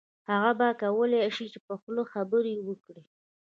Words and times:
هغه 0.29 0.51
به 0.59 0.67
وکولای 0.71 1.25
شي 1.35 1.45
چې 1.53 1.59
په 1.67 1.73
خوله 1.81 2.03
خبرې 2.13 2.53
وکړي 2.67 3.03